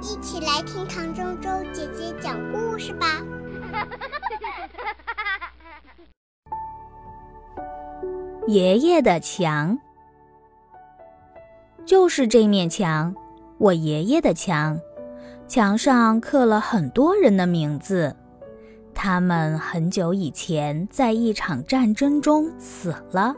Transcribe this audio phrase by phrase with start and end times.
[0.00, 3.06] 一起来听唐周周姐姐讲故事吧。
[8.46, 9.76] 爷爷的墙，
[11.84, 13.12] 就是这面墙，
[13.58, 14.78] 我爷爷的墙。
[15.48, 18.16] 墙上刻了很多人的名字，
[18.94, 23.34] 他们很久以前在一场战争中死了。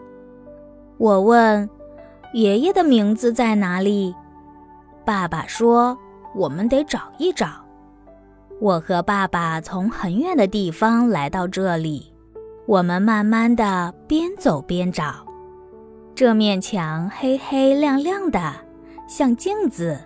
[0.97, 1.69] 我问
[2.33, 4.15] ：“爷爷的名字在哪里？”
[5.05, 5.97] 爸爸说
[6.35, 7.49] ：“我们得找一找。”
[8.61, 12.13] 我和爸爸从很远的地方来到这里，
[12.67, 15.27] 我们慢慢的边走边找。
[16.15, 18.53] 这面墙黑黑亮亮的，
[19.07, 19.99] 像镜子，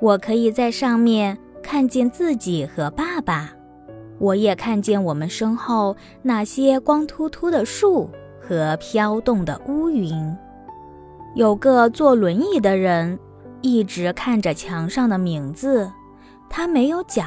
[0.00, 3.50] 我可以在上面看见自己和爸爸。
[4.18, 8.10] 我也看见我们身后那些光秃秃的树。
[8.48, 10.32] 和飘动的乌云，
[11.34, 13.18] 有个坐轮椅的人
[13.62, 15.90] 一直看着墙上的名字，
[16.48, 17.24] 他没有脚。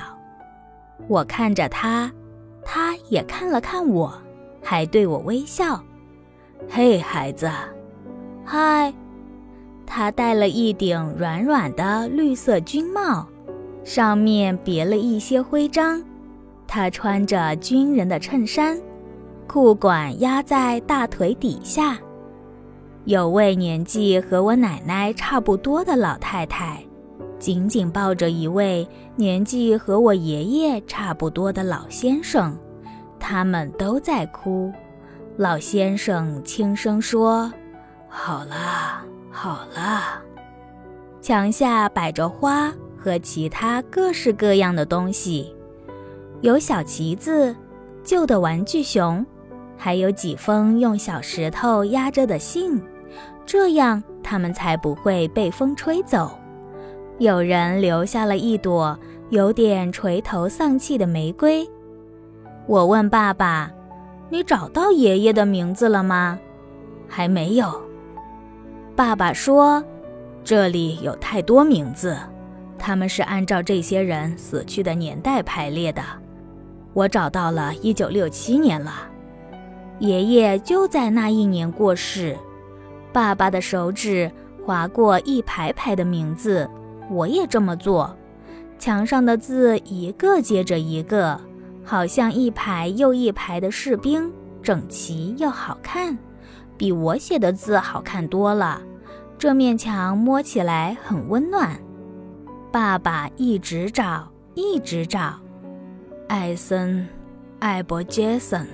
[1.08, 2.12] 我看着他，
[2.64, 4.14] 他也看了看我，
[4.62, 5.82] 还对我微笑。
[6.70, 7.50] 嘿，孩子，
[8.46, 8.94] 嗨！
[9.86, 13.28] 他戴了一顶软软的绿色军帽，
[13.84, 16.04] 上面别了一些徽章。
[16.68, 18.80] 他穿着军人的衬衫。
[19.48, 21.98] 裤管压在大腿底下，
[23.10, 26.80] 有位年纪和我奶奶差不多的老太太，
[27.40, 32.56] 紧紧抱着一位年纪和我爷爷差不多的老先生，
[33.20, 34.72] 他们都在哭。
[35.38, 37.52] 老先生轻声说
[38.08, 40.22] ：“好了，好了。”
[41.20, 45.52] 墙下摆着花和其他各式各样的东西，
[46.42, 47.56] 有小旗子，
[48.04, 49.26] 旧的玩具熊。
[49.82, 52.80] 还有几封用小石头压着的信，
[53.46, 56.38] 这样它们才不会被风吹走。
[57.18, 58.98] 有人留下了一朵
[59.30, 61.70] 有点垂头丧气的玫瑰。
[62.66, 63.72] 我问爸爸
[64.30, 66.40] ：“你找到爷爷的名字了吗
[67.10, 67.82] ？”“还没有。”
[68.96, 69.84] 爸爸说
[70.44, 72.16] ：“这里有太多名字，
[72.78, 76.02] 他们是按照这些人死去的年代排列的。
[76.94, 79.08] 我找到了1967年了。”
[80.00, 82.38] 爷爷就在那一年过世，
[83.12, 84.32] 爸爸的手指
[84.66, 86.70] 划过一排排的名字，
[87.10, 88.16] 我也这么做。
[88.78, 91.40] 墙上的字一个接着一个，
[91.84, 94.32] 好像一排又一排的士兵，
[94.62, 96.18] 整齐又好看，
[96.78, 98.82] 比我写的字好看多了。
[99.38, 101.78] 这面墙摸起来很温暖。
[102.72, 105.40] 爸爸一直找，一直找，
[106.28, 107.08] 艾森，
[107.60, 108.68] 艾伯杰森。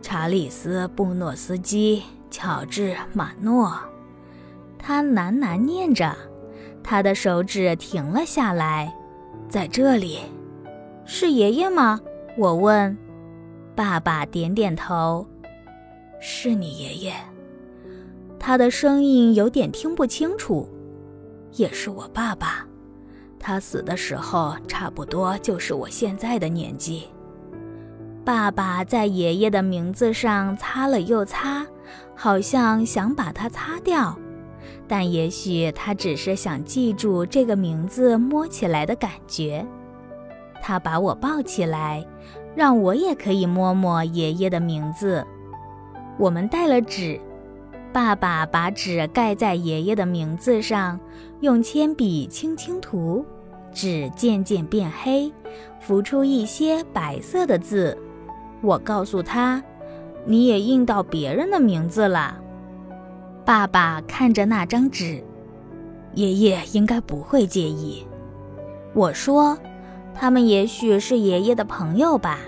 [0.00, 3.72] 查理斯·布诺斯基、乔治·马诺，
[4.78, 6.14] 他喃喃念着，
[6.82, 8.94] 他的手指停了下来。
[9.48, 10.18] 在这里，
[11.04, 12.00] 是爷爷吗？
[12.36, 12.96] 我问。
[13.74, 15.26] 爸爸点点头。
[16.20, 17.14] 是你爷爷。
[18.38, 20.68] 他的声音有点听不清楚。
[21.52, 22.66] 也是我爸爸。
[23.38, 27.08] 他死的时候差不多就是我现在的年纪。
[28.26, 31.64] 爸爸在爷爷的名字上擦了又擦，
[32.12, 34.18] 好像想把它擦掉，
[34.88, 39.64] 但也许他只是想记住这个名字摸起来的感觉。
[40.60, 42.04] 他把我抱起来，
[42.56, 45.24] 让我也可以摸摸爷爷的名字。
[46.18, 47.20] 我们带了纸，
[47.92, 50.98] 爸爸把纸盖在爷爷的名字上，
[51.42, 53.24] 用铅笔轻轻涂，
[53.72, 55.32] 纸渐渐变黑，
[55.78, 57.96] 浮出一些白色的字。
[58.66, 59.62] 我告诉他
[60.26, 62.36] ：“你也印到别人的名字了。”
[63.46, 65.22] 爸爸看着那张纸，
[66.14, 68.04] 爷爷应该不会介意。
[68.92, 69.56] 我说
[70.12, 72.40] ：“他们也许是爷爷的朋友吧。”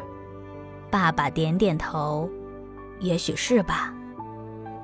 [0.91, 2.29] 爸爸点点头
[2.99, 3.95] ：“也许是吧。”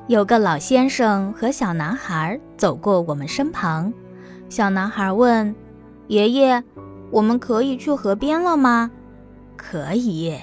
[0.06, 3.92] 有个老先生和小男孩走过我们身旁。
[4.48, 5.52] 小男孩问
[6.06, 6.62] ：“爷爷，
[7.10, 8.88] 我们可以去河边了吗
[9.56, 10.36] ？”“可以。”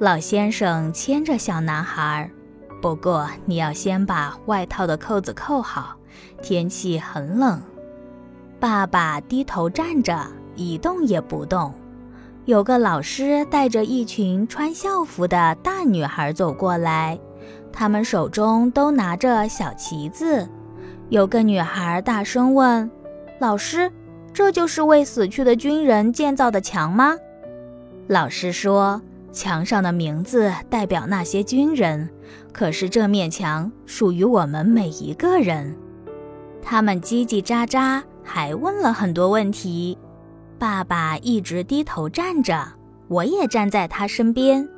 [0.00, 2.30] 老先生牵着小男孩，
[2.80, 5.94] 不过你要先把外套的扣子扣好，
[6.40, 7.60] 天气很冷。
[8.58, 10.18] 爸爸低头站着，
[10.56, 11.74] 一动也不动。
[12.46, 17.20] 有个老师带着一群穿校服的大女孩走过来，
[17.70, 20.48] 她们手中都拿着小旗子。
[21.10, 22.90] 有个女孩大声问
[23.38, 23.92] ：“老师，
[24.32, 27.14] 这就是为死去的军人建造的墙吗？”
[28.08, 29.02] 老师说。
[29.32, 32.08] 墙上的名字代表那些军人，
[32.52, 35.76] 可是这面墙属于我们每一个人。
[36.62, 39.96] 他们叽叽喳喳，还问了很多问题。
[40.58, 42.66] 爸爸一直低头站着，
[43.08, 44.68] 我也站在他身边。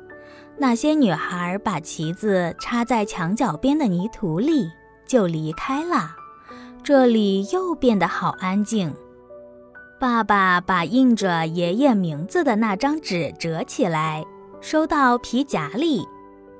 [0.57, 4.69] 那些女孩把旗子插在墙角边的泥土里，
[5.05, 6.15] 就离开了。
[6.83, 8.93] 这里又变得好安静。
[9.99, 14.23] 爸爸把印着爷爷名字的那张纸折起来，
[14.63, 16.07] 收到皮夹里，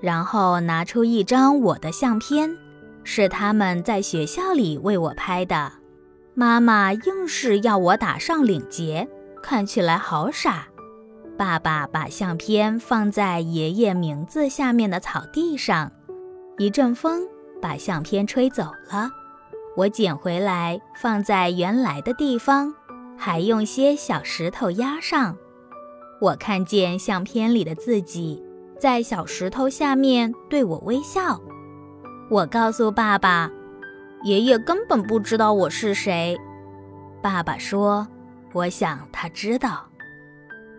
[0.02, 2.54] 然后拿出一张我的相片，
[3.06, 5.72] 是他们在学校里为我拍的。
[6.34, 9.08] 妈妈硬是要我打上领结，
[9.42, 10.68] 看起来好傻。
[11.38, 15.90] 爸爸把相片放在爷爷名字下面的草地上，
[16.58, 17.26] 一阵风
[17.62, 19.10] 把相片吹走了。
[19.78, 22.74] 我捡回来放在原来的地方，
[23.18, 25.38] 还用些小石头压上。
[26.24, 28.42] 我看见相片里的自己
[28.80, 31.38] 在小石头下面对我微笑。
[32.30, 33.52] 我告诉爸爸，
[34.24, 36.40] 爷爷根本不知道我是谁。
[37.22, 38.08] 爸爸说
[38.54, 39.86] ：“我想他知道。”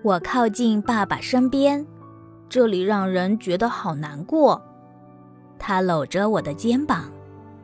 [0.03, 1.87] 我靠近爸爸身边，
[2.49, 4.59] 这里让人觉得好难过。
[5.59, 7.05] 他搂着我的肩膀，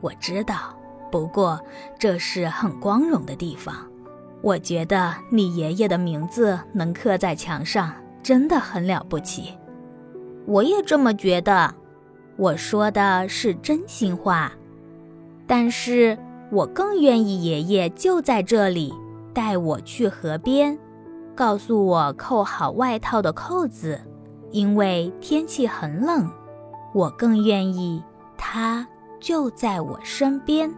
[0.01, 0.77] 我知道，
[1.11, 1.59] 不过
[1.97, 3.90] 这是很光荣的地方。
[4.41, 7.93] 我觉得你爷爷的名字能刻在墙上，
[8.23, 9.53] 真的很了不起。
[10.45, 11.73] 我也这么觉得。
[12.37, 14.51] 我说的是真心话，
[15.45, 16.17] 但是
[16.51, 18.91] 我更愿意爷爷就在这里，
[19.31, 20.75] 带我去河边。
[21.35, 23.99] 告诉我扣好外套的扣子，
[24.49, 26.27] 因为天气很冷。
[26.93, 28.03] 我更愿意
[28.37, 28.87] 他
[29.19, 30.73] 就在我身边。